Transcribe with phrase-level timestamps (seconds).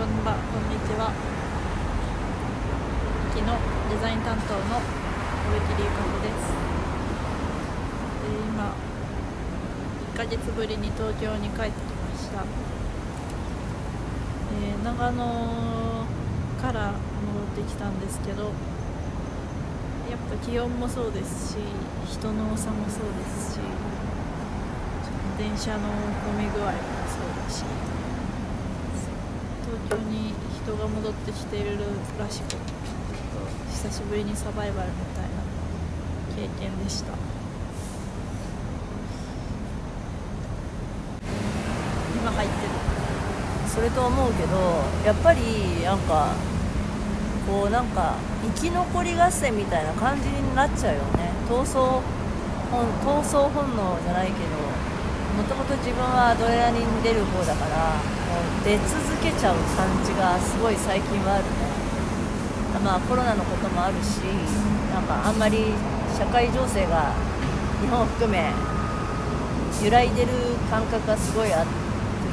[0.00, 1.12] こんばんこんにちは。
[3.36, 6.56] 昨日デザイン担当の小木理香子です。
[8.24, 8.72] で今
[10.14, 12.48] 1ヶ月ぶりに東京に帰ってきました、
[14.56, 15.20] えー長野
[16.62, 18.52] から戻ってきたんですけどやっ
[20.30, 21.58] ぱ気温もそうですし
[22.08, 23.60] 人の多さもそうですし
[25.36, 25.90] 電車の
[26.24, 26.72] 混み具合も
[27.04, 27.64] そうだし。
[29.90, 31.76] 京に人が戻ってきている
[32.18, 32.54] らしく
[33.72, 35.30] 久しぶりにサバイバルみたいな
[36.36, 37.12] 経験でした。
[42.14, 42.70] 今入ってる。
[43.66, 44.56] それと思うけど
[45.04, 46.34] やっぱりなんか
[47.48, 48.14] こうなんか
[48.54, 51.32] 生き残り合戦みたいな感じになっちゃうよね。
[51.48, 52.00] 闘争
[52.70, 54.38] 本闘争本能じゃないけど
[55.36, 61.50] もともと自分はアドレナリン出る方だからもう出続けちゃう感じがすごい最近はあるね。
[62.84, 64.22] まあコロナのこともあるし
[64.94, 65.74] なんかあんまり
[66.16, 67.12] 社会情勢が
[67.82, 68.52] 日本を含め
[69.82, 70.28] 揺らいでる
[70.70, 71.70] 感覚がすごいある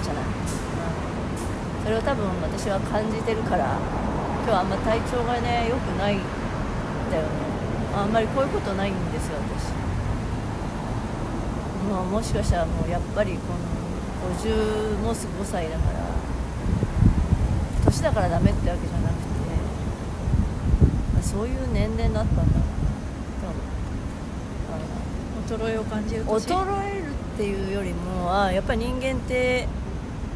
[0.04, 3.78] じゃない、うん、それを多分私は感じてるから
[4.46, 6.22] 今日はあんま体調がね良くないん
[7.12, 7.30] だよね。
[7.98, 9.74] あんまりこういうことないんですよ私。
[11.92, 13.87] もうもしかしたらもうやっぱりこの
[14.18, 16.00] 50もうすぐ5歳だから
[17.86, 19.22] 年だからダメってわけじゃなくて
[21.22, 22.68] そういう年齢になったんだな
[25.48, 29.68] 衰えを感じる衰えるっていうよりもあやっぱり人間って、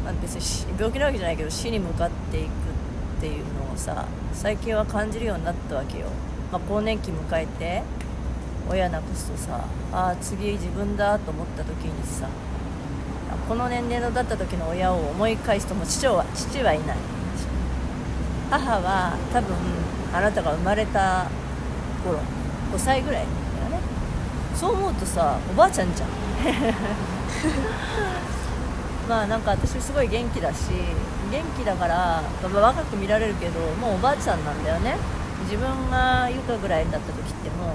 [0.06, 2.50] まあ、別に病気なわけじゃないけど死に向かっていくっ
[3.20, 6.08] ていうのをさ最近は感じるようになったわけよ、
[6.52, 7.84] まあ、更年期迎えて
[8.70, 12.30] 親なくすとさあ次自分だと思った時にさ
[13.48, 16.98] この年齢のだった時の親を思い返すとも父は父はいない。
[18.50, 19.56] 母は多分
[20.14, 21.30] あなたが生まれた
[22.04, 22.20] 頃
[22.74, 23.30] 5歳ぐらいだ
[23.64, 23.80] よね。
[24.56, 26.10] そう思うとさおばあちゃんじゃん。
[29.08, 30.72] まあなんか私すごい元気だし
[31.32, 34.98] 元気だから、若く見られるけどもうおばあちゃんなんだよね。
[35.44, 37.74] 自分がゆかぐらいだった時っても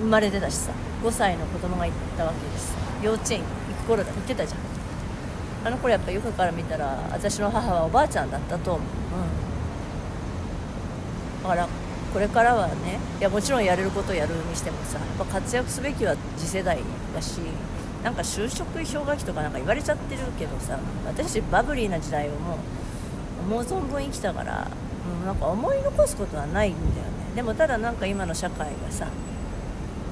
[0.00, 0.72] う生まれてたしさ
[1.02, 2.74] 5歳の子供がいたわけです。
[3.02, 3.42] 幼稚園。
[3.86, 4.60] 頃だ行ってたじゃん。
[5.64, 8.88] あの頃やっぱゆかから見たら私の母はおばあちゃんだったと思う、う
[11.40, 11.68] ん、だから
[12.12, 16.78] これからはねいやもちろんやれることをやるにしてもさやっぱ活躍すべきは次世代
[17.12, 17.40] だし
[18.04, 22.58] なんか就職氷河期とかなんか言われちゃってるけどさ私バブリーな時代をもう
[23.40, 24.68] 思う存分生きたから、
[25.20, 26.92] うん、なんか思い残すことはないんだよね。
[27.34, 29.08] でもただなんか今の社会がさ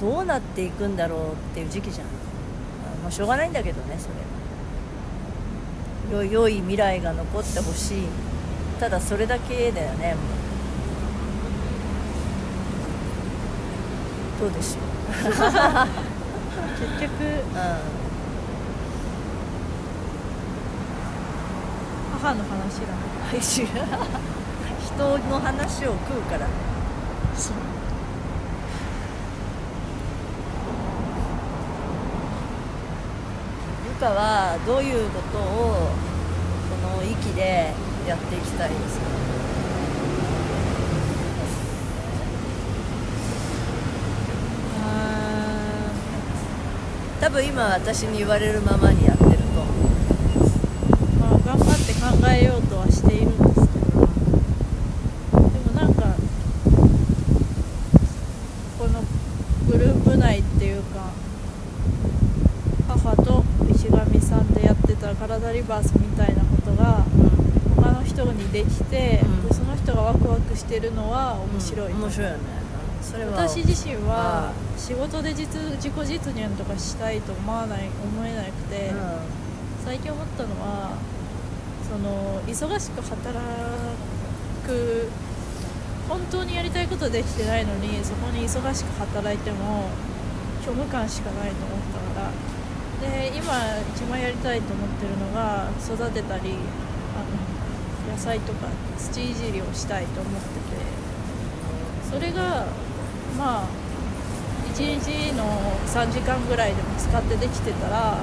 [0.00, 2.23] どうなっていくんだろうっていう時期じゃん。
[3.04, 4.14] もうしょうがないんだけどねそれ。
[6.16, 8.06] は良い未来が残ってほしい。
[8.80, 10.24] ただそれだけだよねもう。
[14.40, 15.30] どうでしょう。
[15.30, 15.36] 結
[17.02, 18.04] 局、うん。
[22.22, 22.86] 母の話だ
[24.80, 26.46] 人の話を食うから。
[27.36, 27.73] そう
[33.98, 35.90] かはどういうことを
[36.82, 37.72] この域で
[38.06, 39.06] やっていきたいですか？
[44.84, 45.90] あ
[47.20, 49.74] 多分今私に言われるままにやってると思う。
[51.16, 52.00] ーまあ頑張って考
[52.30, 56.14] えようとはしているんですけどでもなんか
[58.78, 59.02] この
[59.70, 61.12] グループ内っていうか
[62.88, 64.44] 母と石上さん
[65.14, 67.04] 体リバースみたいなことが
[67.76, 69.48] 他の人にできて、うん。
[69.48, 72.38] でその人がワクワクしてるのは面白い、面白いよね。
[73.02, 73.32] それは。
[73.32, 80.96] 私自身は仕事で実自己実現とかしたいと思わない思えなくて、う最近思ったのは
[81.84, 83.38] その忙しく働
[84.66, 85.10] く
[86.08, 89.90] 本当にやりたいことできてないのにそこに忙しく働いても
[90.62, 91.78] 虚無感しかないと思っ
[92.14, 92.30] たから
[93.00, 93.52] で今
[93.94, 96.54] 一番やりたいと思ってるのが育てたり
[97.14, 98.68] あの野菜とか
[98.98, 100.38] 土いじりをしたいと思って
[100.76, 101.04] て。
[102.14, 102.64] それが
[103.36, 103.68] まあ
[104.72, 105.42] 1日の
[105.84, 108.18] 3時間ぐらいでも使ってできてたら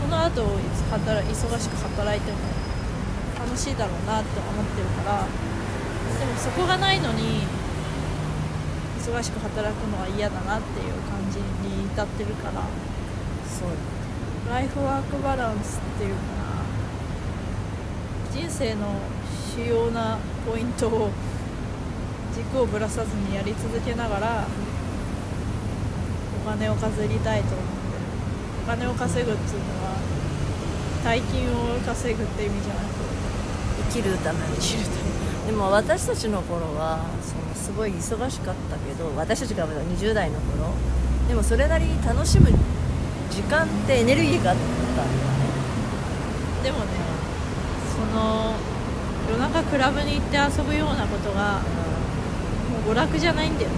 [0.00, 0.42] その後
[0.90, 2.38] 働忙しく働いても
[3.38, 5.26] 楽しいだろうなって思ってるから
[6.18, 7.42] でもそこがないのに
[8.98, 11.38] 忙しく働くのは嫌だなっていう感じ
[11.68, 12.62] に至ってるから。
[13.58, 13.68] そう。
[14.50, 16.62] ライフワークバランスっていうかな
[18.30, 18.94] き人生の
[19.54, 20.18] 主要な
[20.48, 21.10] ポイントを
[22.34, 24.46] 軸をぶらさずにやり続けながら
[26.46, 28.04] お金を稼ぎたいと思ってる。
[28.62, 29.96] お金を稼ぐっていうのは
[31.02, 32.84] 大金を稼ぐって意味じゃなく
[33.90, 34.56] 生きるために。
[34.56, 35.06] 生きるため
[35.46, 40.74] でも私たちの頃はそのすごい忙しかったけど私たちが20代の頃
[41.28, 42.50] でもそれなりに楽しむ
[43.36, 44.66] 時間ってエネルギーがあったん
[44.96, 45.12] だよね。
[46.64, 46.86] でもね
[47.92, 48.54] その
[49.28, 53.70] 夜中クラブに行って遊ぶようなことがもう娯楽じゃないんだよ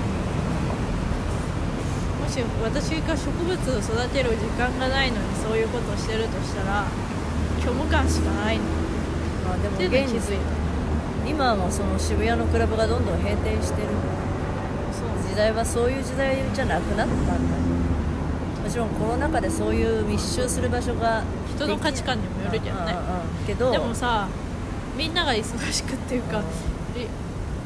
[2.22, 6.84] もし私が植物を育てる時間がないのにそういうことをしてるとしたら
[7.58, 8.64] 虚無感しかないの。
[9.44, 10.42] まあでも現気づいた。
[11.28, 13.88] 今はもうその渋谷のクラブがどんどん閉店してる。
[15.28, 17.77] 時代はそういう時代じゃなくなったんだ
[18.68, 21.24] もちろんコロナ禍でそういう密集する場所が
[21.56, 22.92] 人の価値観にもよるけどね。
[22.92, 23.46] うんうんうん。
[23.46, 24.28] けどでもさ
[24.94, 26.44] みんなが忙しくっていうか、うん
[26.94, 27.08] り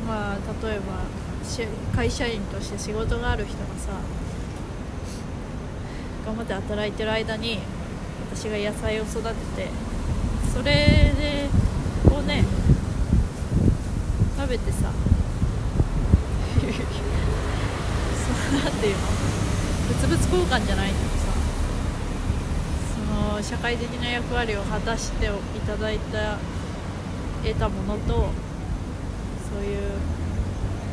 [0.07, 1.03] まあ例えば
[1.45, 3.99] し会社員として仕事がある人がさ
[6.25, 7.59] 頑張って働いてる間に
[8.33, 9.69] 私が野菜を育てて
[10.55, 10.65] それ
[11.19, 11.49] で
[12.09, 12.45] こうね
[14.39, 14.93] 食べてさ
[18.53, 19.32] そのなんていうの？
[20.07, 21.33] 物交換じゃないけどさ。
[22.95, 23.01] そ
[23.35, 25.31] の社会的な役割を果たしてい
[25.67, 26.39] ただいた
[27.45, 28.31] 得たものと
[29.53, 29.81] そういう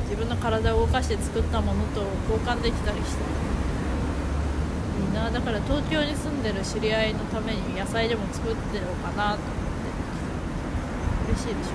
[0.10, 3.22] 自分の体を動かして作ったものと交換できたりして。
[5.00, 5.30] いいな。
[5.30, 9.48] だから東京に住んでる知り合いのために野菜でも作ってようかなと思っ
[11.28, 11.32] て。
[11.32, 11.72] 嬉しいでしょ。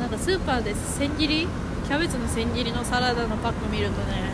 [0.00, 1.48] なんかスーパーで千切り
[1.84, 4.32] キャベツの千切りのサラダのパック見るとね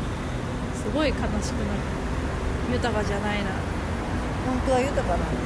[0.74, 1.80] すごい悲しくなる。
[2.72, 3.50] 豊かじゃないな。
[4.46, 5.36] 本当は豊かなんだね。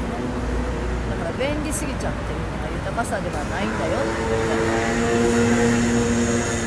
[1.10, 4.20] だから便利すぎちゃってるのが豊かさではないんだよって。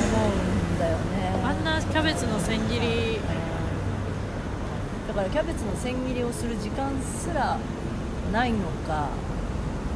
[0.04, 1.32] 思うんだよね。
[1.46, 3.20] あんなキャベツの千切り。
[5.08, 7.58] だからキャベツの千切りをする時間すら
[8.34, 9.10] ないのか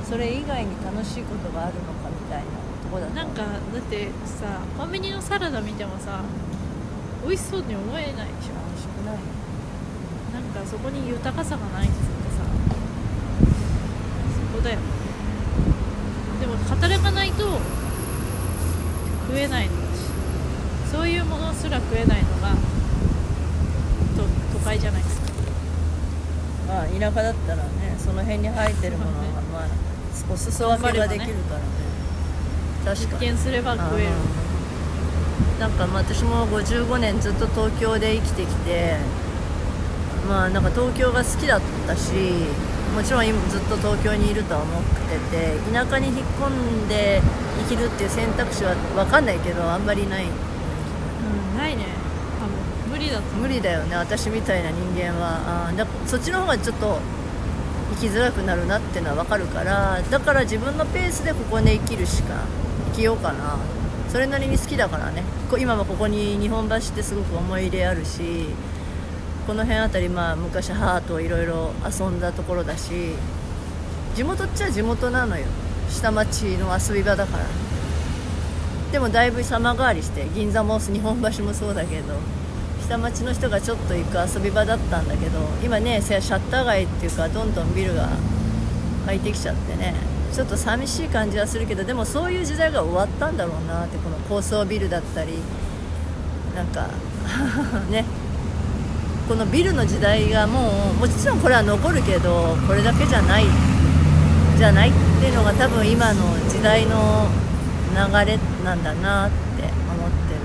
[0.08, 2.46] それ以外に楽しいことがあるのかみたいな。
[2.46, 3.48] とこだとなんかだ
[3.80, 6.22] ってさコンビニのサラダ見てもさ
[7.26, 9.18] 美味しそうに思えないでしょ楽しくない。
[10.34, 12.44] なんかそこに豊かさがないっつってさ
[14.52, 14.80] そこだよ
[16.40, 17.60] でも働かないと
[19.28, 20.02] 食えないのだし。
[20.92, 22.58] そういうものすら食えないのがと
[24.52, 25.28] 都会じゃないですか。
[26.68, 29.68] まあ田舎だったらねその辺に生えてるものがまあ
[30.30, 31.66] お裾分けができるからね
[32.86, 33.12] 確かに。
[33.12, 34.10] 実験すれば食える。
[35.60, 38.98] なんかまあ私も55年ずっと東京で生きてきて
[40.28, 42.12] まあなんか東京が好きだったし
[42.95, 47.22] もちろん今ずっと東京にいるとは思ってて田舎に引っ込んで
[47.69, 50.25] 生きるっていう選択肢は分かんないけどあんまりない。
[50.25, 50.27] う
[51.56, 51.86] んないね。
[52.39, 55.68] 多分無理だ無理だよね私みたいな人間は。
[55.68, 56.98] あーだそっちの方がちょっと
[57.95, 62.45] 生きづらくなるなっていうのは分かるからだから自分のペースでここで生きるしか
[62.92, 63.58] 生きようかな。
[64.10, 65.24] それなりに好きだからね。
[65.58, 68.48] 今もここに日本橋ってすごく思い入れあるし
[69.48, 73.16] この辺あたりまあ昔母といろいろ遊んだところだし
[74.16, 75.46] 地元っちゃ地元なのよ。
[75.89, 77.46] 下町の遊び場だから。
[78.92, 82.13] でもだいぶ様変わりして銀座も日本橋もそうだけど
[82.86, 88.10] 下町の人がちょっと行く遊び場だったんだけど今ねシャッター街っていうかどんどんビルが
[89.06, 90.11] 入ってきちゃってね。
[90.34, 95.34] ちょっと寂しい感じはするけどでもそういう時代が終わったんだろうなってこの高層ビルだったり
[96.56, 96.88] なんか
[97.92, 98.06] ね。
[99.28, 103.46] このビルの時代がもうもちろんこれは残るけどこれだけじゃない
[104.58, 107.28] じゃないっていうのが多分今の時代の
[107.92, 110.42] 流れなんだなって思ってる。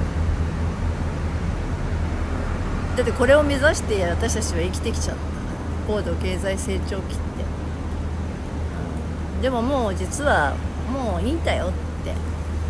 [2.96, 5.22] だってこれを目指して私たちは生きてきちゃった。
[5.86, 7.35] 高度経済成長期って、
[9.42, 10.54] でももう実は
[10.90, 11.68] もういいんだよっ
[12.04, 12.12] て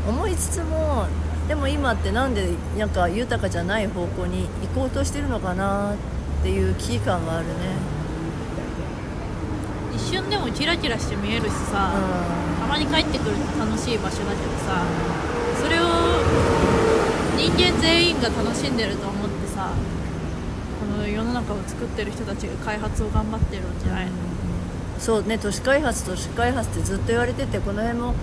[0.09, 1.07] 思いつつも
[1.49, 7.97] でも今ってなんでなんか豊かじゃない方向に行こうとしてるのかなっていう危機感はあるね。
[9.95, 14.85] 一瞬でもキラキラして見えるしさ、うたまに帰ってくると楽しい場所だけどさ
[15.63, 15.83] それを
[17.39, 19.71] 人間全員が楽しんでると思ってさ
[20.81, 24.17] この世の中を作ってる人たちが開発を頑張ってるんじゃないの、ん
[24.99, 28.15] そうね都市開発都市開発ってずっと言われててこの辺も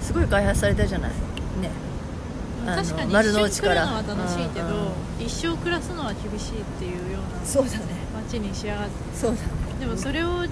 [0.00, 1.10] すごい開発されたじゃない。
[1.10, 1.70] ね。
[2.66, 3.86] あの確かに丸の内から。
[3.86, 7.84] のは楽しいけど、一生暮らすのは厳しいっていうようなそうだね。
[8.14, 8.90] 街に仕上がって。
[9.14, 9.48] そうだね。
[9.80, 10.46] でもそれを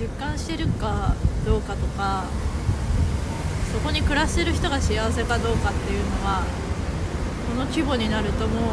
[0.00, 1.14] 実感してるか
[1.44, 2.24] どうかとか
[3.72, 6.42] そこに暮らしてる人が幸せかどうかっていうのは
[7.50, 8.64] この規模になるともう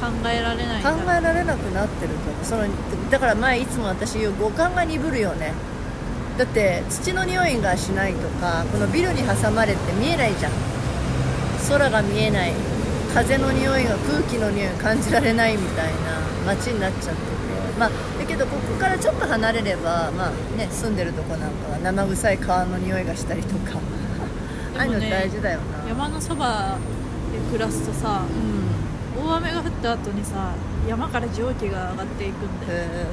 [0.00, 2.64] 考えられないん考だえられなくなってるとその
[3.10, 5.52] だから前いつも私言う五感が鈍るよね。
[6.38, 10.52] だって土の匂いがしないとかこのビルに挟まれて見えないじゃん。
[11.68, 12.52] 空が見えない。
[13.12, 15.92] 風の匂いが空気の匂いが感じられないみたい
[16.46, 17.38] な街になっちゃってて。
[17.78, 23.78] まあだけどここからちょっと離れればまあね住んでるとこなんかは生臭い川の匂いがしたりとか。
[24.76, 25.88] ああいうの大事だよな。
[25.88, 26.76] 山のそば
[27.32, 28.57] で暮らすとさうん
[29.24, 30.54] 大雨が降った後にさ
[30.88, 32.82] 山から蒸気が上がっていくんだよ。
[32.84, 33.06] へ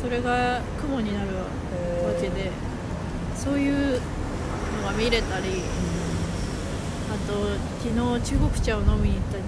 [0.00, 2.50] それが雲になるわえけで
[3.36, 3.98] そういうの
[4.86, 5.62] が見れたり
[7.10, 7.32] あと
[7.82, 9.44] 昨日中国茶を飲みに行ったけど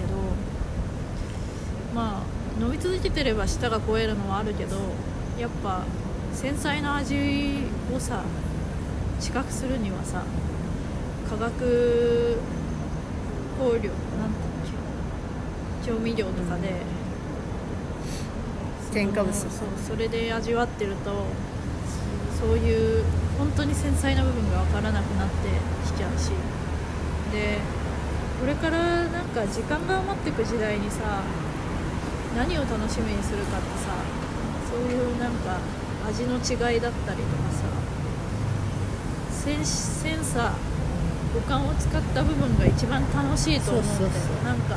[1.94, 4.76] まあ飲み続けてれば舌が肥えるのはあるけど
[5.38, 5.82] やっぱ
[6.32, 7.16] 繊細な味
[7.94, 8.22] をさ
[9.20, 10.22] 知覚するにはさ
[11.28, 12.38] 化学
[13.58, 13.90] 香料なんだっ
[14.52, 14.55] け
[15.86, 16.74] 調味料とかで、
[18.92, 19.32] 添加物。
[19.32, 19.50] そう
[19.86, 21.26] それで味わってると
[22.40, 23.04] そういう
[23.38, 25.34] 本当に繊細な部分が分からなくなって
[25.86, 26.30] きちゃうし。
[27.32, 27.58] で
[28.40, 28.78] これから
[29.08, 31.22] なんか時間が余っていく時代にさ
[32.36, 33.96] 何を楽しみにするかってさ
[34.70, 35.58] そういうなんか
[36.06, 37.64] 味の違いだったりとかさ
[39.32, 40.52] センセンサー
[41.34, 44.10] 五感を使った部分が一番楽しいと思うんだよ。
[44.44, 44.76] なんか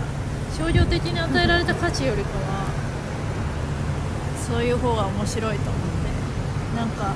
[0.59, 2.67] 商業的に与えられた価値よりかは
[4.45, 5.89] そういう方が面白いと思って。
[6.75, 7.15] なんか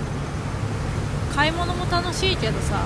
[1.35, 2.77] 買い物も楽しいけどさ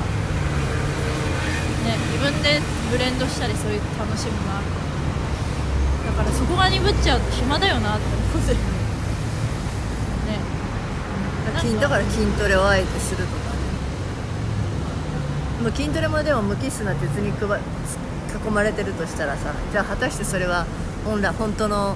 [1.86, 2.60] ね自分で
[2.92, 4.66] ブレンドしたりそういう楽しみもある。
[6.08, 8.60] だからそこが鈍っちゃうと暇だよなって思ってね
[11.60, 13.38] 筋だから筋トレをあえてするとかね。
[15.64, 17.60] もう筋トレもでも無機質な鉄にくば
[18.48, 20.66] 囲まれてるとしたらさじゃあ果たしてそれは
[21.06, 21.96] 本来本当の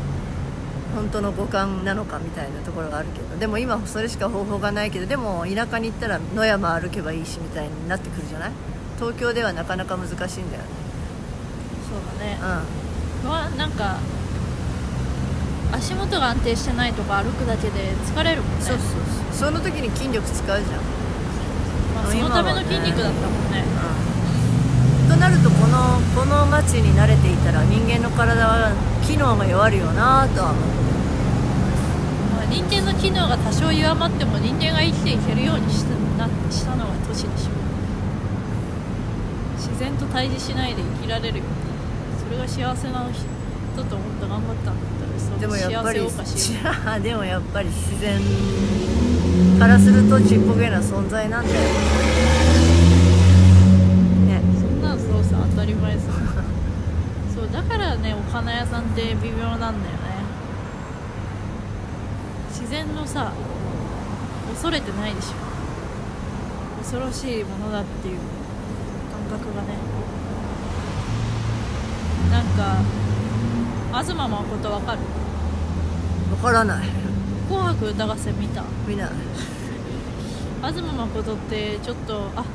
[0.95, 8.51] 本当の五感なのかみたいなところがあるけどでも今それしか方法がないけどでも田舎に行ったら野山歩けばいいしみたいになってくるじゃない？
[8.99, 10.69] 東京ではなかなか難しいんだよね。
[11.89, 12.37] そうだね。
[13.23, 13.97] うはなんか
[15.73, 18.57] 足元が安定してないとか歩くだけで疲れるもんね。
[18.59, 18.87] んそうそう
[19.31, 19.49] そう。
[19.49, 20.81] その時に筋力使うじゃん。
[21.95, 23.63] まあ、そのための筋肉だったもんね。
[23.63, 24.10] と
[25.21, 28.73] なるとこのこの街に慣れていたら人間の体は
[29.05, 30.63] 機能が弱るよなとは思う
[32.35, 37.51] まあ、人間の機能が多少弱まっても人間が生きていけるようにしたなしたのは都市でしょ
[39.57, 41.37] 自然と対峙しないで生きられる。
[41.37, 41.43] よ
[42.17, 45.99] それが幸せな人と思って頑張ったんだったらそでものやっぱり
[47.03, 48.19] でもやっぱり自然
[49.59, 51.61] からするとちっぽけな存在なんだよ
[54.25, 55.99] ねそんなんそうさ当たり前さ
[57.35, 59.81] そうだからねお花屋さんって微妙なんだよね。
[62.49, 63.31] 自然のさ
[64.49, 65.29] 恐れてないでしょ。
[66.81, 68.19] 恐ろしいものだっていう
[69.29, 69.69] 感覚がね。
[72.31, 72.81] なんか
[74.03, 74.99] 東誠わかる？
[76.31, 76.87] わからない
[77.49, 78.63] 「紅白歌合戦」見た？
[78.87, 79.09] みんな
[80.61, 82.45] 東誠ってちょっとあ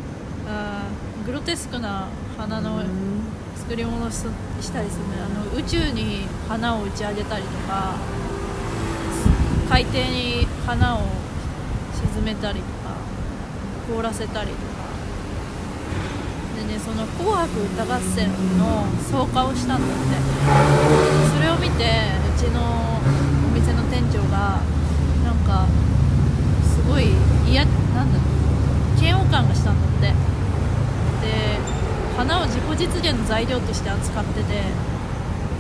[0.49, 2.83] あーグロテスクな花の
[3.59, 7.95] 作り物したりするあの宇宙に花を打ち上げたりとか
[9.69, 11.01] 海底に花を
[12.15, 12.95] 沈めたりとか
[13.89, 14.87] 凍らせたりとか。
[16.57, 19.95] でねその「紅白歌合戦」の草加をしたんだって。
[21.35, 22.61] それを見てうちの
[23.51, 24.61] お店の店長が
[25.25, 25.67] なんか
[26.65, 27.11] すごい
[27.47, 27.71] 嫌な
[28.05, 28.25] んだろ
[28.97, 30.15] う嫌悪感がしたんだって。
[31.27, 31.56] で
[32.17, 34.63] 花を自己実現の材料として扱ってて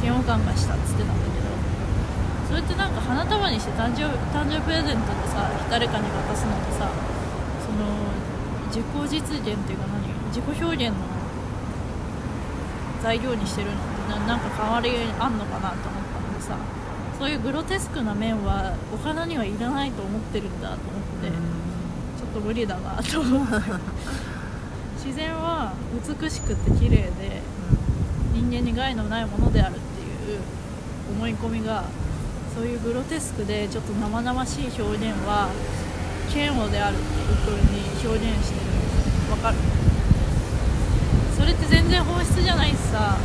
[0.03, 1.47] 嫌悪感がしたっつってたんだけど。
[2.49, 6.89] それってなんか花束にして誕生誕生日プレゼントでさ誰かに渡すのとさ
[7.59, 8.07] その
[8.69, 11.03] 自己実現っていうか何自己表現の
[13.03, 16.57] 材料にしてるのってななんか変わりあんのかなと思ったのでさ
[17.19, 20.81] そういうグロテスクな面はお花にはいらないと思ってるんだと思っ
[21.23, 23.55] てちょっと無理だなと思って
[25.07, 27.41] 自然は美しくて綺麗で
[28.35, 30.41] 人間に害のないものであるっていう
[31.17, 31.85] 思い込みが
[32.55, 35.49] そういうグロテスクでちょっと生々しい表現は
[36.35, 38.67] 嫌悪であるっていう風に表現してる
[39.31, 39.57] わかる？
[41.39, 43.17] それって全然本質じゃないしさ。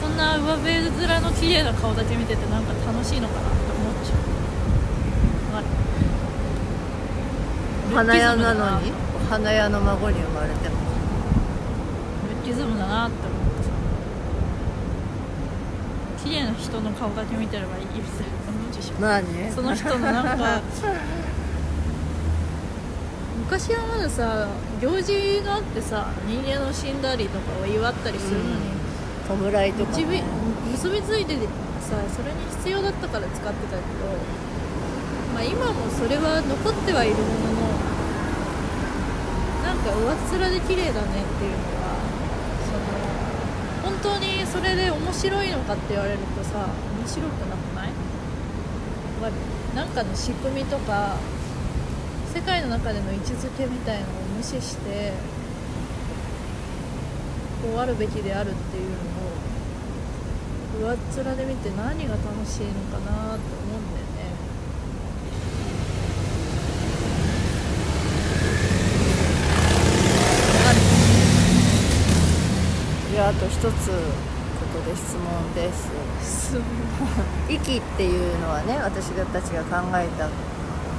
[0.00, 4.14] そんな上辺面の綺麗な顔だけ見ててなんか楽しいのかなって思っちゃ
[7.92, 7.94] う。
[7.94, 8.90] 花屋なのに？
[8.90, 10.76] お花屋の孫に生まれても
[12.28, 13.70] ルッキズムだなって思ってさ
[16.24, 20.60] 綺麗な人の顔だけ見てればいいみたいな感じでしょまあねその人のなんか。
[23.50, 24.46] 昔はまださ
[24.80, 28.70] 行事があってさ人間の死んだりとかを祝ったりするのに、
[29.26, 30.24] 弔いとか、結びね、
[30.70, 31.48] 結びついてて
[31.80, 34.06] さそれに必要だったから使ってたけど、
[35.34, 37.26] まあ、今もそれは残ってはいるもの
[37.58, 37.69] の
[39.80, 41.96] か上っ面で綺麗だねっていうのは
[42.68, 46.66] その本当にそれで面白いのかって言われるとさ
[46.98, 47.92] 面白くなくない？
[49.22, 49.34] わかる？
[49.76, 51.16] なんかの仕組みとか
[52.34, 55.12] 世界の中での位置づけみたいのを無視して
[57.62, 58.90] こうあるべきであるっていう
[60.82, 64.20] のを上っ面で見て何が楽しいのかなって思うんだよね
[73.12, 73.70] いやあと一つこ
[74.74, 75.88] こで質問です。
[76.50, 76.60] す
[77.48, 80.32] 息っていうのはね私たちが考えた、ま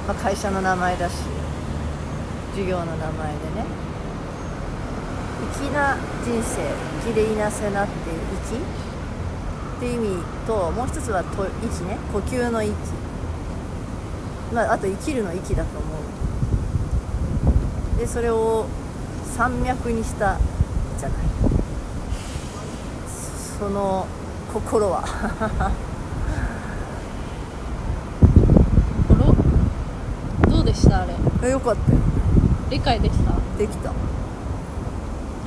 [0.08, 1.16] あ、会社の名前だし
[2.52, 3.66] 授業の名前でね。
[5.58, 6.62] 粋な人生
[7.04, 11.98] 粋でいなせなっていう息って意味ともう一つはと息ね。
[12.14, 12.72] 呼吸の息。
[14.54, 15.86] まああと生きるの息だと思
[17.96, 17.98] う。
[17.98, 18.64] でそれを
[19.36, 20.38] 山脈にした
[20.98, 21.61] じゃない。
[23.62, 24.08] その
[24.52, 25.04] 心は。
[29.06, 29.36] 心？
[30.50, 31.14] どうでしたあれ？
[31.44, 31.98] えよかったよ。
[32.70, 33.34] 理解できた？
[33.56, 33.90] できた。
[33.90, 33.94] だ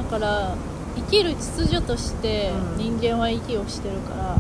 [0.10, 0.55] から
[0.95, 2.77] 生きる秩序としてうん。
[2.77, 4.38] 人間は息をしてるから、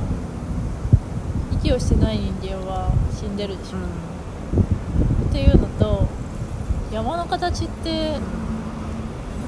[1.51, 3.77] 息をしてない人間は死んでるでしょ、
[5.27, 6.07] っていうのと
[6.93, 8.13] 山の形って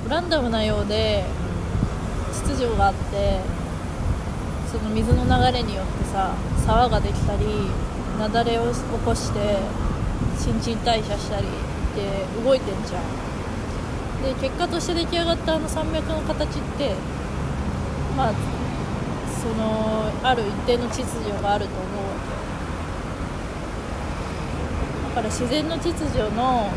[0.10, 1.23] ランダムなようで
[2.34, 3.39] 秩序があって
[4.78, 6.36] その水の流れによってさ
[6.66, 7.46] 沢ができたり
[8.20, 9.58] 雪崩を起こして
[10.38, 11.50] 新陳代謝したりっ
[11.96, 13.04] て動いてんじゃん。
[14.24, 16.96] で結果として出来上がったあの山脈の形って
[18.16, 18.34] まあ
[19.42, 22.13] そのある一定の秩序があると思うわ
[25.13, 25.22] け。
[25.22, 26.72] だから自然の秩序の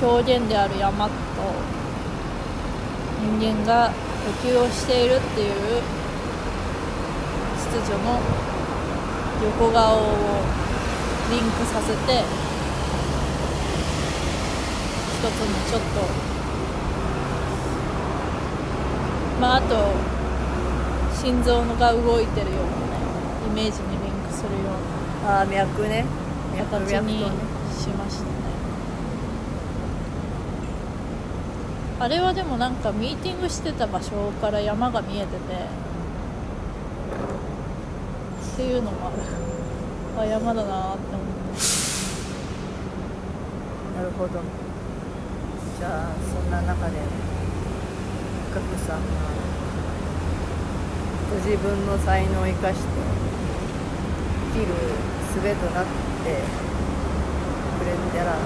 [0.00, 1.12] 表現である山と
[3.38, 3.92] 人間が
[4.42, 5.52] 呼吸をしているっていう
[7.72, 8.20] 秩序の
[9.42, 10.00] 横顔を
[11.30, 12.22] リンクさせて
[15.08, 15.86] 一つのちょっと
[19.40, 19.94] まああと
[21.16, 22.72] 心臓のが動いてるようなね
[23.48, 24.58] イメージにリンクするよ
[25.22, 26.04] うなああ脈ね。
[26.54, 28.30] 脈形にしましたね。
[32.00, 35.91] あれはでもなんかミーティングしてた場所から山が見えてて
[38.52, 39.10] っていうのも
[40.18, 41.62] ある山だなって思って。
[43.96, 44.40] なるほど。
[45.78, 46.98] じゃあそんな中で
[48.50, 49.04] 深くさんが
[51.30, 52.84] ご自分の才能を生かして
[54.52, 54.74] 生きる
[55.34, 55.90] 術となって
[57.78, 58.36] くれたら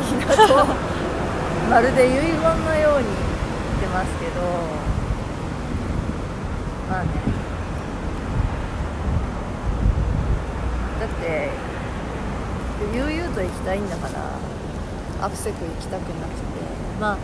[0.00, 0.64] いいなと。
[1.70, 3.14] まるで遺言のように言
[3.76, 4.40] ってますけど。
[6.88, 7.08] まあね
[10.98, 11.50] だって
[12.94, 16.46] 悠々と行きたいんだからアクセク行きたくなくて。
[17.00, 17.18] まあ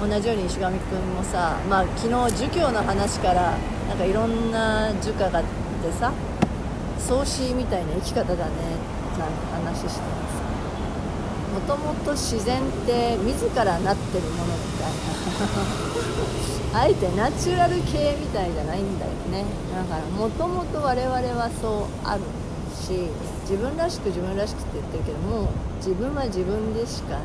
[0.00, 6.10] 同じように石上君もさ、まあ、昨日儒教の話からなんかいろんな儒家があってさ
[6.98, 8.52] 創始みたいな生き方だね
[9.18, 10.40] なんて話してます。
[11.52, 14.92] もともと自然って自らなってるものみたい
[16.72, 16.80] な。
[16.80, 19.44] あえてナチュラル系みたいじゃないんだよね。
[19.74, 22.20] だからもともと我々はそうある。
[22.90, 23.06] し
[23.48, 25.48] 自分らしく自分らしくって言ってるけども
[25.78, 27.20] 自分は自分でしかない。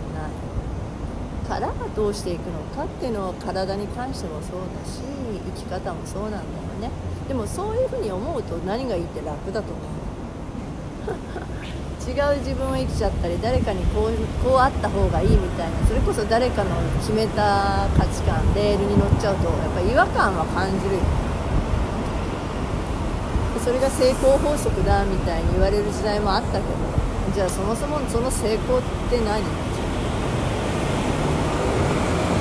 [1.46, 5.02] からどうしていくのかっていうのは体に関してもそうだし
[5.46, 6.42] 生き方もそうなんだよ
[6.82, 6.90] ね。
[7.28, 9.78] でもそういうふうに思うと何がいいって楽だと思
[11.06, 11.22] う
[12.10, 21.25] 違う自分を生きちゃったり誰かにこうこうあった方がいいみたいなそれこそ誰かの決めた価値観レールに乗っちゃうとやっぱ違和感は感じるよで
[23.66, 26.70] それが成功法則だみたいに言われる時代もあったけど
[27.34, 29.42] じゃあそもそもその成功って何？
[29.42, 29.48] お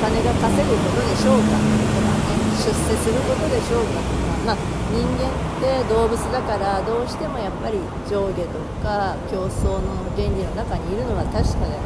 [0.04, 1.56] 金が稼ぐことでしょうか？
[1.56, 1.64] と
[2.04, 4.04] かね出世することでしょうか？
[4.04, 4.56] とかまあ
[4.92, 11.80] 人間って動物だからどうしてもやっぱり上下とか競争の原理の中にいるのは確かだよ。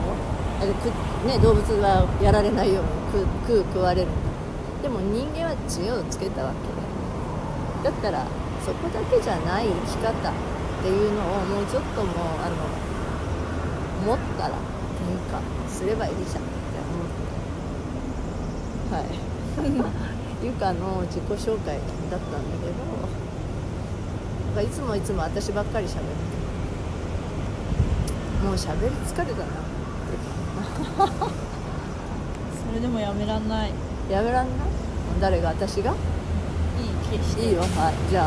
[0.59, 0.91] あれく、
[1.31, 2.91] ね、動物はやられないように
[3.47, 4.11] 食う食われる。
[4.83, 8.27] でも人間は知恵をつけたわけでだったら
[8.69, 10.13] そこだけじゃない生き方っ
[10.83, 12.57] ていうのをもうちょっともうあの
[14.05, 14.55] 持ったら
[15.01, 16.43] 変化すればいいじゃんって
[16.85, 17.09] 思っ
[18.93, 19.07] てはい
[20.45, 21.79] ゆかの自己紹介
[22.11, 22.39] だったんだ
[24.55, 26.05] けどいつもいつも私ばっかり喋って
[28.45, 29.47] もう喋り疲れたな
[32.69, 33.73] それでもやめらんない
[34.11, 34.69] やめらんない
[35.23, 35.95] 誰が私が
[36.79, 36.85] い
[37.45, 38.27] いいいよはいじゃあ